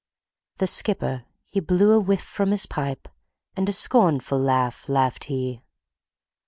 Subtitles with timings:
[0.57, 3.07] The skipper, he blew a whiff from his pipe,
[3.55, 5.61] And a scornful laugh laughed he.